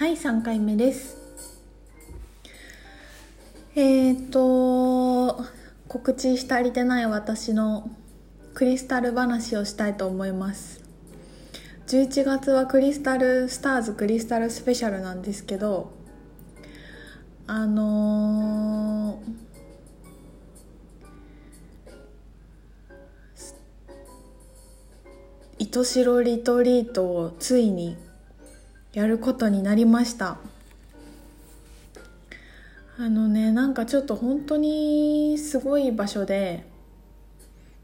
[0.00, 1.18] はい3回目です。
[3.74, 5.44] えー、っと
[5.88, 7.90] 告知し足りてない私の
[8.54, 10.80] クリスタル話をしたいと思います。
[11.88, 15.92] 11月はクリスタルスターズクリスタルスペシャルなんですけど
[17.46, 27.98] あのー、糸代リトリートをついに
[28.92, 30.38] やることになりました。
[32.98, 36.66] あのねなんかちょっと本当にすごい場所で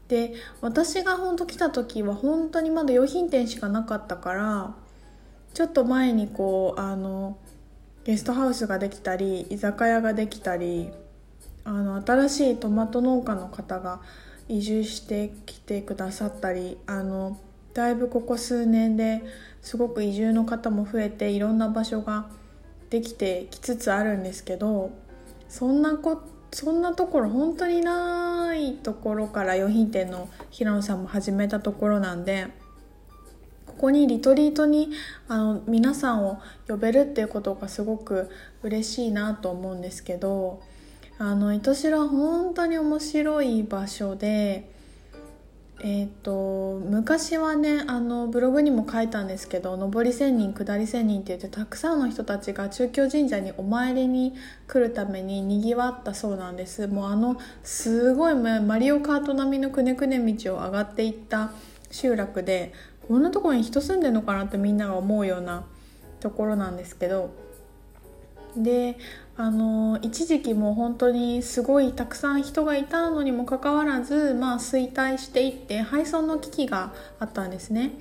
[0.09, 4.75] で私が本当来た時は本当にまだ用品店しかなかったから
[5.55, 7.35] ちょっと前にこうあの
[8.03, 10.91] ゲストハウスができたり居酒屋ができたり
[11.65, 14.01] あの新しいトマト農家の方が
[14.47, 17.39] 移住してきてくださったりあの
[17.77, 19.21] だいぶここ数年で
[19.61, 22.25] すごく移住の方も増えていろんな場所が
[22.89, 24.89] できてきつつあるんですけど
[25.47, 32.47] そんなこそんなところ本当にないところから用品店の平野さんも始めたところなんで
[33.67, 34.89] ここにリトリートに
[35.27, 38.31] あの皆さんを呼べるっていうことがすごく
[38.63, 40.63] 嬉しいなと思うんですけど
[41.19, 44.75] あの糸代は本当に面白い場所で。
[45.79, 54.33] えーと、昔はねあのブログにも書いたんですけど上り1,000人下り1,000人って言ってたくさんの人たちが中京神社にお参りに
[54.67, 56.87] 来るためににぎわったそうなんです。
[56.87, 61.51] もうあのすごいマリオカート並みのくねくね道を上がっていった
[61.91, 62.73] 集落で
[63.07, 65.63] こんなところに人住んでるのかなってみんなが思うような
[66.19, 67.29] ところなんですけど
[68.63, 68.97] で
[69.35, 77.91] あの一時期もう本当にすごいたくさん人がいたのにもかかわらず、まあ、衰退していって廃村の危機があったんですね。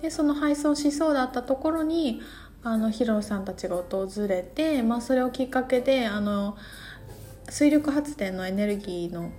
[0.00, 2.22] でその廃村しそうだったところに
[2.62, 6.56] あのヒロさんたちが訪れて、まあ、それをきっかけであの
[7.50, 9.30] 水力発電のエネルギーの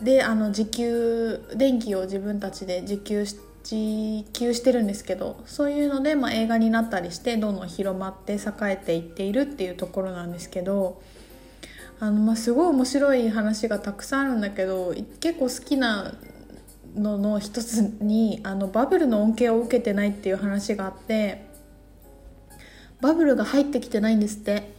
[0.00, 11.02] であの自給電気を自分たちで自給して自給してるんですけどそういうので、まあ、映画になったりしてどんどん広まって栄えていっているっていうところなんですけど
[11.98, 16.14] あの、まあ、すごい面白い話がたくさんあるんだけど結構好きな
[16.94, 21.44] のの一つにあのバブルの恩恵を受けてないっていう話があって
[23.00, 24.76] バブルが入ってきてないんですって。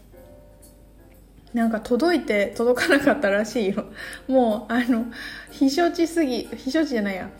[1.53, 3.85] なんか届いて届かなかったらしいよ。
[4.27, 5.05] もうあの
[5.51, 7.31] 避暑地すぎ避暑地じゃないや。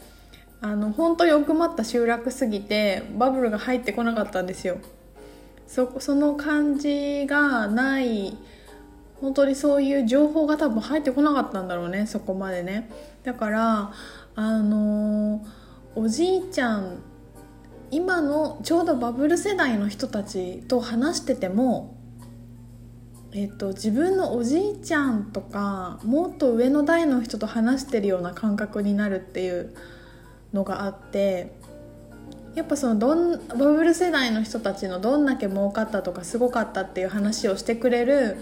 [0.62, 4.78] あの本当に奥まった集落すぎてバブルが入ってこなかったんですよ。
[5.68, 8.38] そその感じがない
[9.20, 12.90] 本当にそういう情報が多分入ってこなかったんだろうねそこまでね。
[13.24, 13.92] だから
[14.36, 15.46] あの
[15.96, 17.02] おじいちゃん
[17.92, 21.98] 今のちょうどバブル世代の人たちと話してても
[23.34, 29.76] えっと、自分のおじいちゃんとかもっと上の代の人と話してるような感覚になるっていう
[30.58, 31.52] のがあって
[32.56, 38.38] やっぱそのどんバブル世代の人たちのどんだけ儲かったとかすごかったっていう話をしてくれる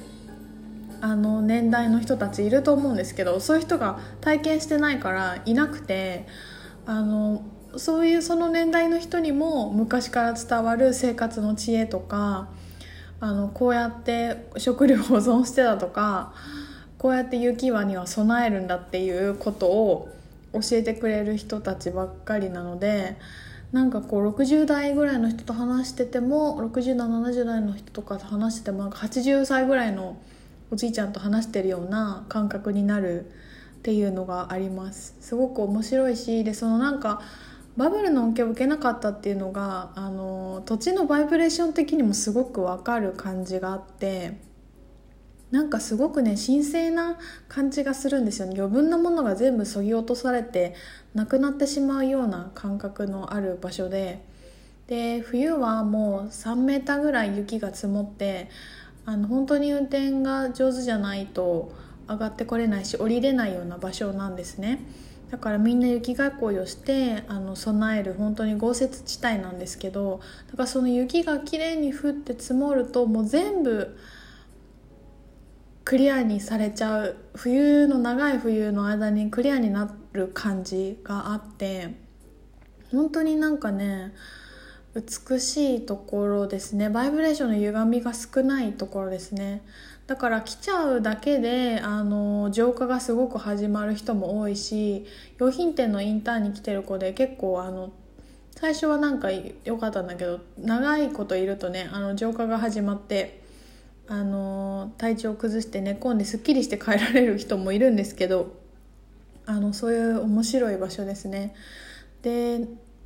[1.01, 6.25] あの年代の人たちいると思うんですけどそういう人が体験してないからいなくて
[6.85, 7.43] あの
[7.75, 12.47] そういうその年代の人にも昔から伝わる生活の知恵とか
[13.19, 16.33] あのこうやって食料保存してたとか
[16.97, 20.14] こうやって雪輪には備えるんだっていうことを
[20.61, 23.17] 教えてくれる人たちばっかりなので
[23.71, 30.17] なんかこう60代ぐらいの人と話してても60代70代の人とかと話しててもなんか80歳ぐらいの
[30.71, 33.27] おじいちゃんと話してるような感覚になるっ
[33.81, 35.15] ていうのがあります。
[35.19, 37.21] すごく面白いしでそのなんか
[37.77, 44.39] バブルの恩恵を受けなかったっていうのがあの土地のバイブレーション的にもすごくわかる感じがあって
[45.55, 47.17] なんかすごくね神聖な
[47.47, 48.55] 感じがするんですよね。
[48.57, 50.75] 余分なものが全部そぎ落とされて
[51.13, 54.21] なくなってしまうような感覚のある場所で。
[54.87, 58.49] で冬はもう3メーターぐらい雪が積もって
[59.05, 61.71] あの本当に運転が上手じゃないと
[62.07, 64.79] 上がってこれないし降りれないような場所なんですね。
[65.31, 70.19] だからみんな雪囲いをしてあの備える本当に豪雪地帯なんですけど
[70.51, 73.97] だからその雪がきれいに降って積もるともう全部
[75.85, 81.93] クリアにされちゃう冬の長い冬の間にクリアになる感じがあって
[82.91, 84.11] 本当になんかね
[84.95, 86.89] 美しいところですね。
[86.89, 89.61] バイブレーションの歪みが少ないところですね。
[90.07, 95.05] だから来ちゃうだけであの浄化がすごく始まる人も多いし
[95.37, 97.91] 用品店のインターンに来てる子で結構あの
[98.51, 99.29] 最初はなんか
[99.63, 103.44] 良かったんだけど長いこといるとねあの浄化が始まって
[104.07, 108.53] あの体調を崩して寝込んですっきりして帰られる人もいるんですけど
[109.45, 111.55] あのそういう面白い場所ですね。
[112.21, 112.61] で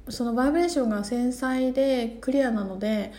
[0.07, 3.13] そのバイブレーションが繊細でクリアなので、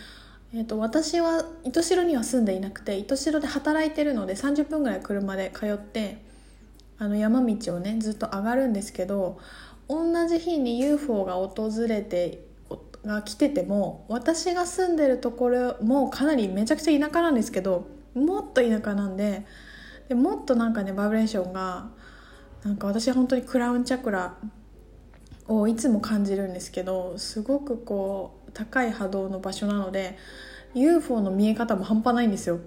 [0.53, 6.19] えーと、私は糸代には住んでいなくて糸代で働いてるので30分ぐらい車で通って
[6.99, 9.39] あの山道をねずっと上がるんですけど
[9.89, 12.50] 同じ日に UFO が訪れて
[13.05, 19.47] が来てても私が住んでるところもかなりめちゃくちゃ田舎なんですけどもっと田舎なんで
[20.09, 21.89] でもっとなんかねバイブレーションが
[22.65, 24.35] なんか私は本当にクラウンチャクラ
[25.49, 30.19] をいつも感じるんですけどすごくこう高い波動の場所なので
[30.75, 32.61] UFO の見え方も半端ないんですよ。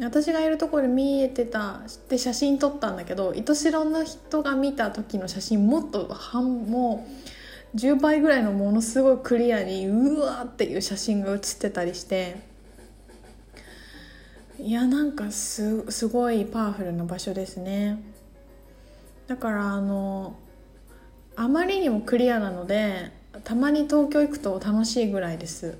[0.00, 7.37] 私がいるところで見えてたで写真撮ったんだけど糸代の人が見た時の写真もっと半もう
[7.74, 12.48] 10倍ぐらいのものすごいクリアにうわーっていう写真が写ってたりして。
[14.60, 18.02] いやなんかすすごいパワフルな場所ですね。
[19.28, 20.34] だからあの
[21.36, 23.12] あまりにもクリアなので
[23.44, 25.78] たまに東京行くと楽しいぐらいです。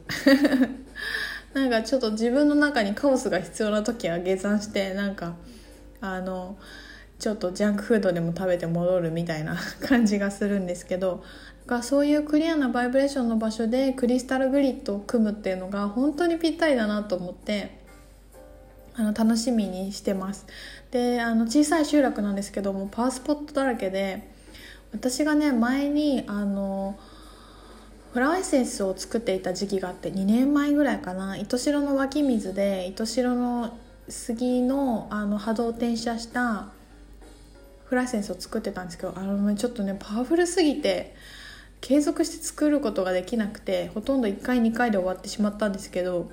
[1.54, 5.34] なんかちょっと自分の中にカオスが必要な時は下山してなんか
[6.00, 6.56] あの
[7.18, 9.56] ちょっとジャンクフードでも食べて戻るみたいな
[9.86, 11.24] 感じがするんですけど
[11.66, 17.78] がそういうクリアなバイブレーションの場所でクリスタルグリッドを組むっていうのが本当にぴったりだなと思って
[18.94, 20.46] あの楽しみにしてます。
[20.90, 24.28] であの小さい集落なんですけどもパワースポットだらけで
[24.92, 26.98] 私がね前にあの
[28.12, 31.36] フラワーエッセンスを作っていた時期があって2年前ぐらいかな。
[31.36, 33.76] 糸代の湧き水で糸代の
[34.08, 36.68] 杉のあの波動転写した
[37.88, 41.14] フラワーエッセンスを作ってたんですけどあのちょっとねパワフルすぎて
[41.80, 46.30] 継続して作ることができなくてほとんど1回2回で終わってしまったんですけど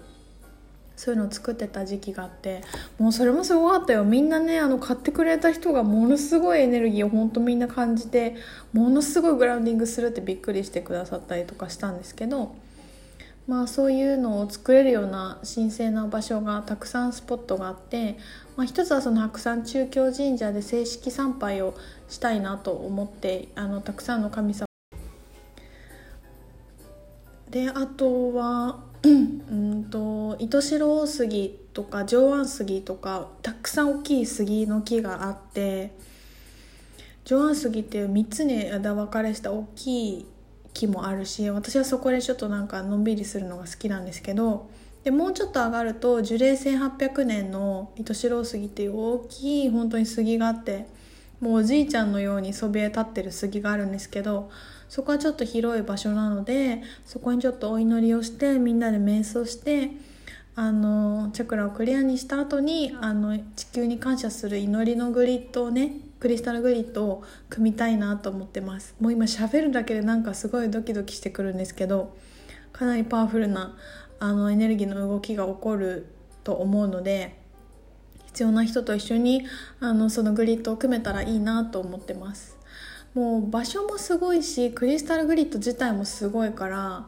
[0.98, 2.62] そういうのを作ってた時期があって
[3.00, 4.06] もうそれもすごかったよ。
[4.06, 8.36] みんなねあの買ってくれた人がものすごいエネルギーを本当みんな感じて
[8.72, 12.56] ものすごいグラウンディングするってびっくりしてくださったりとかしたんですけど
[13.48, 18.18] まあそういうのを作れるような神聖な場所がたくさんスポットがあって、
[18.56, 21.76] まあ、一つはその白山中京神社で正式参拝を
[22.08, 24.66] したいなと思ってあのたくさんの神様
[27.50, 35.92] であとはうんと糸代杉とか上腕杉とかたくさん大きい杉の木があって
[37.26, 40.26] 上腕杉っていう3つに枝分かれした大きい
[40.74, 44.70] 木もあるし私はそこでちょっとなんかのんびりするのが好きなんですけど
[45.06, 50.88] でもうちょっと上がると樹齢1800年の糸代杉っていう大きい本当に杉があって
[51.40, 54.50] もうおじいちゃんのようにそびえ立ってる杉があるんですけど
[54.90, 59.92] そこはちょっと広い場所なのでそこにちょっとお祈りをしてみんなで瞑想して
[60.56, 68.96] あのチャクラをクリアにした後にあの地球に感謝する祈りのグリッドをねクリスタルグリッドを組みたいなと思ってます。
[69.00, 72.16] もう今喋るだけでなんかすごいドキドキしてくるんですけど
[72.76, 73.74] かなりパワフルな
[74.20, 76.08] あのエネルギーの動きが起こる
[76.44, 77.40] と思うので
[78.26, 79.46] 必要な人と一緒に
[79.80, 82.58] あのそのグリッドを組めたらいいなと思ってます。
[83.14, 87.08] もう場所もすごいしクリスタルグリッド自体もすごいから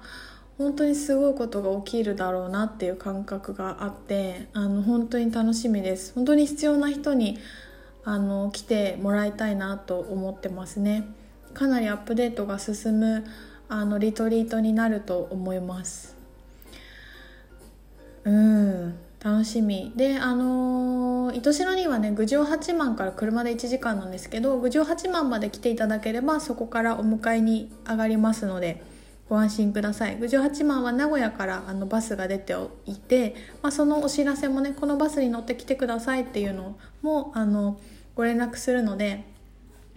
[0.57, 6.13] 本当にすごいことが起きるだろうなっていう感覚があってあの本当に楽しみです。
[6.15, 7.39] 本当に必要な人に
[8.05, 11.09] あの来てもらいたいなと思ってますね。
[11.53, 13.25] かなりアップデートが進む
[13.69, 16.15] あのリトリートになると思います。
[18.23, 19.91] うん楽しみ。
[19.95, 28.83] であのー、糸代にはね郡上八幡から車で1時間なんですけど郡上八幡まで来ていただければそこからお迎えに上がりますので
[29.29, 30.17] ご安心ください。
[30.17, 32.55] 郡上八幡は名古屋からあのバスが出て
[32.85, 37.79] いて、まあ、そのお知らせもねこのバスに乗ってきてくださいっていうのもあの
[38.15, 39.25] ご連絡するので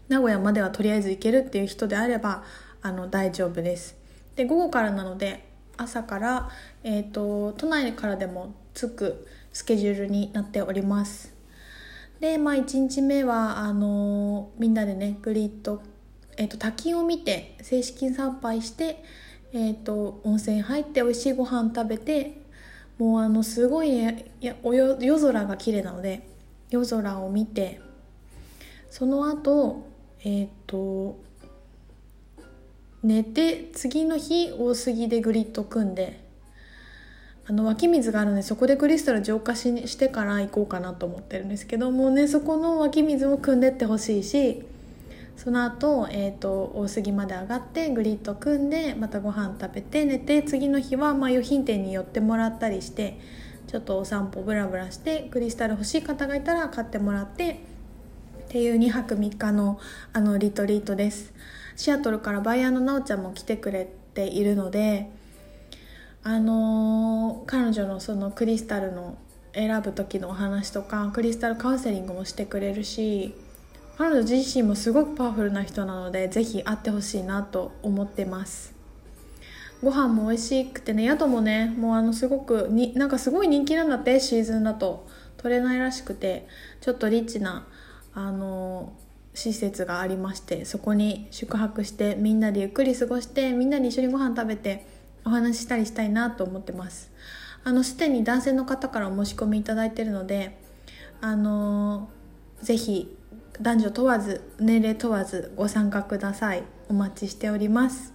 [0.09, 2.43] 名古屋まではとりあえず行けるっていう人であれば
[2.83, 3.97] あの大丈夫です。
[4.37, 6.51] で午後からなので朝から、
[6.83, 11.41] えーと都内からでもつくスケジュールになっております。
[12.21, 15.83] でまあ1日目はあのみんなでねグリッド、
[16.37, 19.03] えーと、滝を見て正式参拝して、
[19.53, 22.43] えーと、温泉入って美味しいご飯食べて
[22.99, 23.99] もうあのすごい、
[24.41, 26.29] 夜空が綺麗なので
[26.69, 27.81] 夜空を見て
[28.91, 29.89] その後
[30.23, 31.19] えっ、ー、と
[33.03, 36.21] 寝て次の日大杉でグリッド組んで
[37.47, 44.63] あの湧き水があるのでそこでクリスタル浄化ししてから行こうかなと思ってるんですけどもねそこの湧き水も汲んでってほしいし
[45.37, 53.19] その後、えーと、大杉まで上がってグリッド組んでまたご飯食べて寝て次の日はまあ余品店に寄ってもらったりして
[53.67, 57.63] ちょっとお散歩ブラブラしてクリスタル欲しい方がいたら買ってもらって
[58.45, 59.81] っていう2泊3日の
[60.13, 61.33] あのリトリートです。
[61.81, 65.09] シアトルからバイヤーのなおちゃんも来てくれているので
[66.23, 69.17] あのー、彼女のそのクリスタルの
[69.55, 73.35] 選ぶ時のお話とかクリスタルカウンセリングもしてくれるし
[73.97, 78.75] 彼女自身もすごくパワフルな人なのでぜひ会ってほしいなと思ってます。
[79.83, 85.09] ご飯も美味しくてね宿もねもうあのすごくになんかすごい人気なんだってシーズンだと。
[85.39, 86.47] 取れないらしくて
[86.83, 87.67] ちょっとリッチな
[88.13, 88.93] あの
[89.35, 94.87] 施設がありましてそこに宿泊してみんなでゆっくり過ごしてみんなで一緒にご飯食べて
[95.25, 97.11] お話ししたりしたいなと思ってます。
[97.63, 100.59] あのすでに男性の方からお申し込みいただいてるので
[101.21, 102.09] あの
[102.63, 103.17] ぜひ
[103.61, 106.63] 男女問わず年齢問わずご参加ください。
[106.89, 108.15] お待ちしております。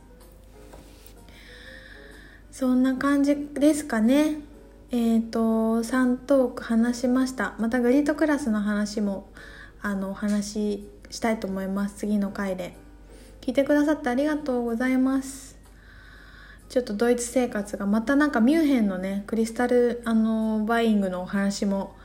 [2.52, 4.38] そんな感じですかね。
[4.92, 5.40] えっ、ー、と
[5.84, 7.54] 3トーク話しました。
[7.60, 9.30] またグリートクラスの話も
[9.82, 11.96] あのお話ししたいと思います。
[11.96, 12.76] 次の回で。
[13.40, 15.58] 聞いてくださってありがとうございます。
[16.68, 21.96] ちょっとドイツ生活がまたなんかミュンヘンのねクリスタルあのバイングのお話も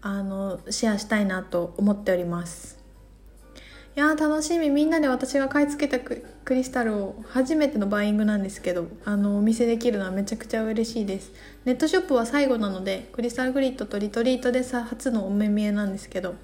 [0.00, 2.78] あのシェアしたいなと思っております。
[3.96, 4.70] いや楽しみ。
[4.70, 11.32] みんなで私が買い付けたクリスタルを初めてのバイングなんですけどあのお見せできるのはめちゃくちゃ嬉しいです。
[11.64, 16.36] ネットショップは最後なのでクリスタルグリッドとリトリートでさ初のお目見えなんですけど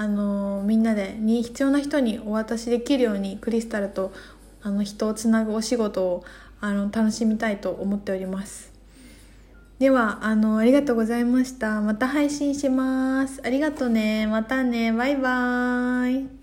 [0.00, 4.12] あのみんなでに必要な人にお渡しできるようにクリスタルと
[4.62, 6.24] あの人をつなぐお仕事を
[6.60, 8.72] あの楽しみたいと思っております。
[9.80, 11.80] ではあのありがとうございました。
[11.80, 13.40] また配信します。
[13.44, 14.26] ありがとうね。
[14.28, 14.92] またね。
[14.92, 16.37] バイバーイ。